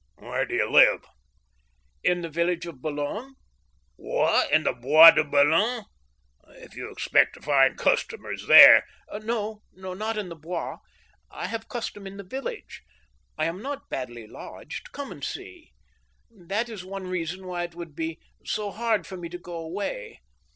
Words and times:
"Where 0.15 0.47
do 0.47 0.55
you 0.55 0.67
live?"" 0.67 1.05
In 2.11 2.21
the 2.21 2.29
village 2.29 2.65
of 2.65 2.81
Boulogne."•' 2.81 3.33
What! 3.97 4.51
in 4.51 4.63
the 4.63 4.73
Bois 4.73 5.11
de 5.11 5.23
Boulogne? 5.23 5.85
If 6.55 6.75
you 6.75 6.89
expect 6.89 7.35
to 7.35 7.41
find 7.43 7.77
cus 7.77 8.03
tomers 8.05 8.47
there—"" 8.47 8.83
No, 9.21 9.61
not 9.73 10.17
in 10.17 10.29
the 10.29 10.35
Bois; 10.35 10.79
but 11.29 11.35
I 11.35 11.45
have 11.45 11.69
custom 11.69 12.07
in 12.07 12.17
the 12.17 12.23
village. 12.23 12.81
I 13.37 13.45
am 13.45 13.61
not 13.61 13.91
badly 13.91 14.25
lodged. 14.25 14.91
Come 14.91 15.11
and 15.11 15.23
see. 15.23 15.71
That 16.31 16.67
is 16.67 16.83
one 16.83 17.05
reason 17.05 17.45
why 17.45 17.65
it 17.65 17.75
would 17.75 17.93
^be 17.95 18.17
so 18.43 18.71
hard 18.71 19.05
for 19.05 19.17
me 19.17 19.29
to 19.29 19.37
go 19.37 19.53
away. 19.53 20.21